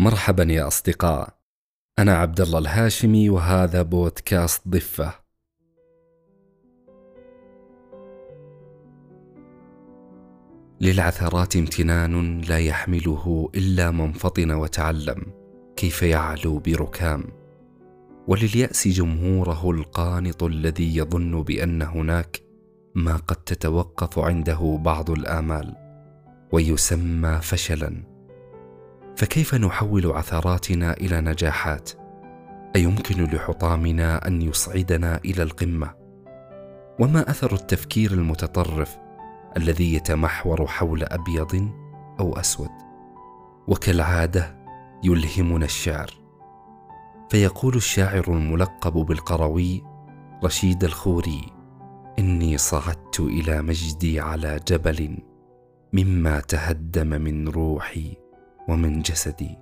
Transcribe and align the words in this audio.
مرحبا 0.00 0.42
يا 0.42 0.66
أصدقاء. 0.66 1.28
أنا 1.98 2.16
عبد 2.16 2.40
الله 2.40 2.58
الهاشمي 2.58 3.30
وهذا 3.30 3.82
بودكاست 3.82 4.68
ضفة. 4.68 5.14
للعثرات 10.80 11.56
امتنان 11.56 12.40
لا 12.40 12.58
يحمله 12.58 13.50
إلا 13.54 13.90
من 13.90 14.12
فطن 14.12 14.50
وتعلم 14.50 15.26
كيف 15.76 16.02
يعلو 16.02 16.58
بركام. 16.58 17.24
ولليأس 18.28 18.88
جمهوره 18.88 19.70
القانط 19.70 20.42
الذي 20.42 20.96
يظن 20.96 21.42
بأن 21.42 21.82
هناك 21.82 22.40
ما 22.94 23.16
قد 23.16 23.36
تتوقف 23.36 24.18
عنده 24.18 24.78
بعض 24.82 25.10
الآمال 25.10 25.74
ويسمى 26.52 27.40
فشلا. 27.42 28.17
فكيف 29.18 29.54
نحول 29.54 30.06
عثراتنا 30.06 30.92
إلى 30.92 31.20
نجاحات؟ 31.20 31.90
أيمكن 32.76 33.24
لحطامنا 33.24 34.26
أن 34.26 34.42
يصعدنا 34.42 35.20
إلى 35.24 35.42
القمة؟ 35.42 35.94
وما 37.00 37.30
أثر 37.30 37.54
التفكير 37.54 38.12
المتطرف 38.12 38.98
الذي 39.56 39.94
يتمحور 39.94 40.66
حول 40.66 41.02
أبيض 41.02 41.70
أو 42.20 42.36
أسود؟ 42.36 42.70
وكالعادة 43.68 44.56
يلهمنا 45.04 45.64
الشعر. 45.64 46.10
فيقول 47.30 47.76
الشاعر 47.76 48.24
الملقب 48.28 48.92
بالقروي 48.92 49.82
رشيد 50.44 50.84
الخوري 50.84 51.52
إني 52.18 52.58
صعدت 52.58 53.20
إلى 53.20 53.62
مجدي 53.62 54.20
على 54.20 54.60
جبل 54.68 55.18
مما 55.92 56.40
تهدم 56.40 57.08
من 57.08 57.48
روحي 57.48 58.27
ومن 58.68 59.02
جسدي. 59.02 59.58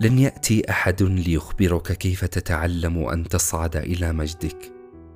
لن 0.00 0.18
يأتي 0.18 0.70
أحد 0.70 1.02
ليخبرك 1.02 1.92
كيف 1.92 2.24
تتعلم 2.24 2.98
أن 3.08 3.24
تصعد 3.24 3.76
إلى 3.76 4.12
مجدك 4.12 4.72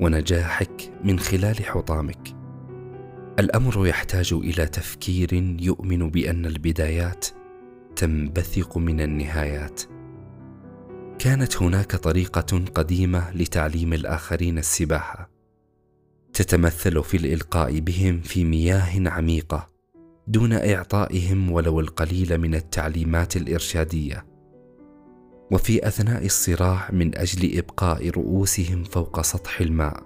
ونجاحك 0.00 0.92
من 1.04 1.18
خلال 1.18 1.64
حطامك. 1.64 2.36
الأمر 3.38 3.86
يحتاج 3.86 4.32
إلى 4.32 4.66
تفكير 4.66 5.34
يؤمن 5.60 6.10
بأن 6.10 6.46
البدايات 6.46 7.26
تنبثق 7.96 8.78
من 8.78 9.00
النهايات. 9.00 9.82
كانت 11.20 11.62
هناك 11.62 11.96
طريقة 11.96 12.64
قديمة 12.74 13.30
لتعليم 13.30 13.92
الآخرين 13.92 14.58
السباحة. 14.58 15.30
تتمثل 16.32 17.04
في 17.04 17.16
الإلقاء 17.16 17.78
بهم 17.78 18.20
في 18.20 18.44
مياه 18.44 19.10
عميقة 19.10 19.68
دون 20.26 20.52
إعطائهم 20.52 21.50
ولو 21.50 21.80
القليل 21.80 22.38
من 22.38 22.54
التعليمات 22.54 23.36
الإرشادية. 23.36 24.26
وفي 25.50 25.88
أثناء 25.88 26.26
الصراع 26.26 26.88
من 26.92 27.18
أجل 27.18 27.58
إبقاء 27.58 28.10
رؤوسهم 28.10 28.84
فوق 28.84 29.20
سطح 29.20 29.60
الماء 29.60 30.02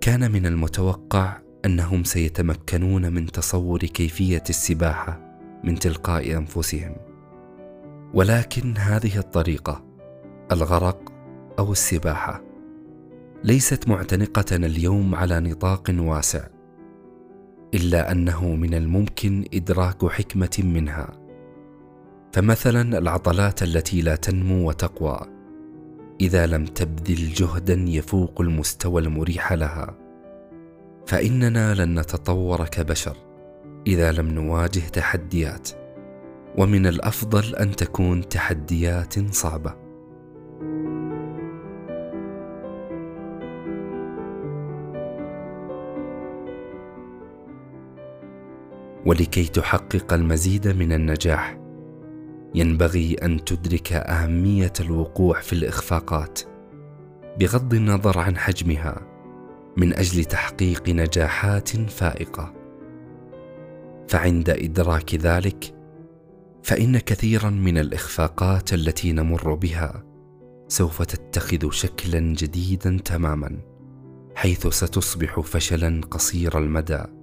كان 0.00 0.32
من 0.32 0.46
المتوقع 0.46 1.38
أنهم 1.64 2.04
سيتمكنون 2.04 3.12
من 3.12 3.26
تصور 3.26 3.78
كيفية 3.78 4.44
السباحة 4.50 5.38
من 5.64 5.78
تلقاء 5.78 6.36
أنفسهم. 6.36 6.96
ولكن 8.14 8.76
هذه 8.76 9.18
الطريقة 9.18 9.91
الغرق 10.52 11.12
أو 11.58 11.72
السباحة. 11.72 12.42
ليست 13.44 13.88
معتنقة 13.88 14.56
اليوم 14.56 15.14
على 15.14 15.40
نطاق 15.40 15.94
واسع 15.98 16.44
إلا 17.74 18.12
أنه 18.12 18.54
من 18.54 18.74
الممكن 18.74 19.44
إدراك 19.54 20.06
حكمة 20.06 20.58
منها. 20.64 21.12
فمثلا 22.32 22.98
العضلات 22.98 23.62
التي 23.62 24.00
لا 24.00 24.16
تنمو 24.16 24.68
وتقوى 24.68 25.20
إذا 26.20 26.46
لم 26.46 26.64
تبذل 26.64 27.32
جهدا 27.32 27.84
يفوق 27.88 28.40
المستوى 28.40 29.02
المريح 29.02 29.52
لها. 29.52 29.96
فإننا 31.06 31.74
لن 31.74 31.98
نتطور 31.98 32.64
كبشر 32.66 33.16
إذا 33.86 34.12
لم 34.12 34.28
نواجه 34.28 34.80
تحديات 34.80 35.68
ومن 36.58 36.86
الأفضل 36.86 37.56
أن 37.56 37.76
تكون 37.76 38.28
تحديات 38.28 39.34
صعبة. 39.34 39.81
ولكي 49.06 49.44
تحقق 49.44 50.12
المزيد 50.12 50.68
من 50.68 50.92
النجاح. 50.92 51.58
ينبغي 52.54 53.14
أن 53.14 53.44
تدرك 53.44 53.92
أهمية 53.92 54.72
الوقوع 54.80 55.40
في 55.40 55.52
الإخفاقات. 55.52 56.40
بغض 57.40 57.74
النظر 57.74 58.18
عن 58.18 58.36
حجمها 58.36 59.06
من 59.76 59.94
أجل 59.94 60.24
تحقيق 60.24 60.88
نجاحات 60.88 61.68
فائقة. 61.68 62.54
فعند 64.08 64.50
إدراك 64.50 65.14
ذلك 65.14 65.74
فإن 66.62 66.98
كثيرا 66.98 67.50
من 67.50 67.78
الإخفاقات 67.78 68.74
التي 68.74 69.12
نمر 69.12 69.54
بها 69.54 70.04
سوف 70.68 71.02
تتخذ 71.02 71.70
شكلا 71.70 72.20
جديدا 72.20 72.98
تماما 73.04 73.58
حيث 74.34 74.66
ستصبح 74.66 75.40
فشلا 75.40 76.00
قصير 76.10 76.58
المدى. 76.58 77.21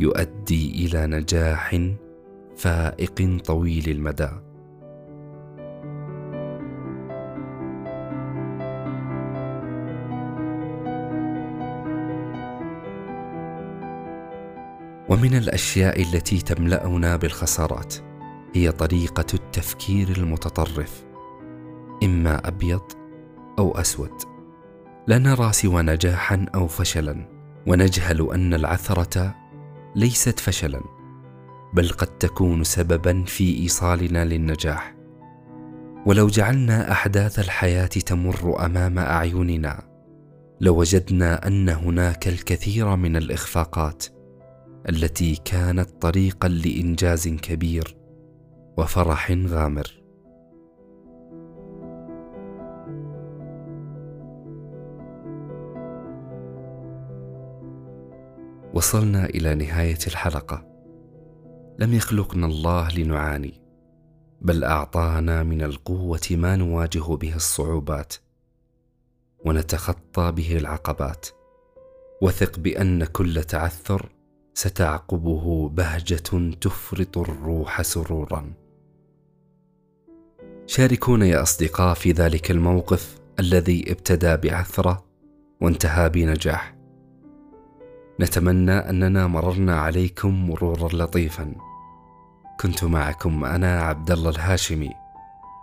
يؤدي 0.00 0.86
إلى 0.86 1.06
نجاح 1.06 1.80
فائق 2.56 3.40
طويل 3.44 3.88
المدى. 3.88 4.28
ومن 15.08 15.34
الأشياء 15.34 16.02
التي 16.02 16.38
تملأنا 16.38 17.16
بالخسارات 17.16 17.94
هي 18.54 18.72
طريقة 18.72 19.26
التفكير 19.34 20.08
المتطرف 20.08 21.04
إما 22.04 22.48
أبيض 22.48 22.82
أو 23.58 23.78
أسود. 23.78 24.12
لا 25.06 25.18
نرى 25.18 25.52
سوى 25.52 25.82
نجاحا 25.82 26.46
أو 26.54 26.66
فشلا 26.66 27.28
ونجهل 27.66 28.30
أن 28.34 28.54
العثرة 28.54 29.41
ليست 29.96 30.40
فشلا 30.40 30.80
بل 31.74 31.88
قد 31.88 32.18
تكون 32.18 32.64
سببا 32.64 33.24
في 33.24 33.58
إيصالنا 33.58 34.24
للنجاح. 34.24 34.94
ولو 36.06 36.26
جعلنا 36.26 36.92
أحداث 36.92 37.38
الحياة 37.38 37.86
تمر 37.86 38.66
أمام 38.66 38.98
أعيننا 38.98 39.82
لوجدنا 40.60 41.46
أن 41.46 41.68
هناك 41.68 42.28
الكثير 42.28 42.96
من 42.96 43.16
الإخفاقات 43.16 44.04
التي 44.88 45.40
كانت 45.44 45.90
طريقا 46.00 46.48
لإنجاز 46.48 47.28
كبير 47.28 47.96
وفرح 48.78 49.30
غامر. 49.46 50.01
وصلنا 58.74 59.24
إلى 59.24 59.54
نهاية 59.54 59.98
الحلقة. 60.06 60.66
لم 61.78 61.94
يخلقنا 61.94 62.46
الله 62.46 62.88
لنعاني 62.88 63.62
بل 64.40 64.64
أعطانا 64.64 65.42
من 65.42 65.62
القوة 65.62 66.28
ما 66.30 66.56
نواجه 66.56 67.16
به 67.16 67.36
الصعوبات 67.36 68.14
ونتخطى 69.44 70.32
به 70.32 70.56
العقبات. 70.56 71.26
وثق 72.22 72.58
بأن 72.58 73.04
كل 73.04 73.42
تعثر 73.44 74.08
ستعقبه 74.54 75.68
بهجة 75.68 76.50
تفرط 76.60 77.18
الروح 77.18 77.82
سرورا. 77.82 78.52
شاركونا 80.66 81.26
يا 81.26 81.42
أصدقاء 81.42 81.94
في 81.94 82.12
ذلك 82.12 82.50
الموقف 82.50 83.18
الذي 83.38 83.92
ابتدى 83.92 84.36
بعثرة 84.36 85.04
وانتهى 85.60 86.08
بنجاح. 86.08 86.81
نتمنى 88.22 88.72
أننا 88.72 89.26
مررنا 89.26 89.76
عليكم 89.80 90.48
مرورا 90.48 90.88
لطيفا. 90.88 91.54
كنت 92.60 92.84
معكم 92.84 93.44
أنا 93.44 93.82
عبد 93.82 94.10
الله 94.10 94.30
الهاشمي 94.30 94.90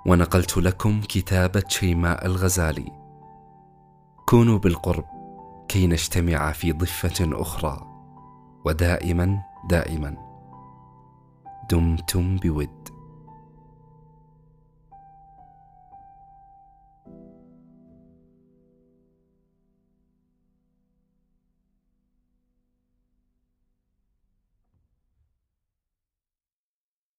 ونقلت 0.06 0.58
لكم 0.58 1.02
كتابه 1.02 1.64
شيماء 1.68 2.26
الغزالي. 2.26 2.92
كونوا 4.26 4.58
بالقرب 4.58 5.06
كي 5.68 5.88
نجتمع 5.88 6.52
في 6.52 6.72
ضفة 6.72 7.42
أخرى 7.42 7.82
ودائما 8.66 9.40
دائما. 9.70 10.18
دمتم 11.70 12.38
بود. 12.38 12.99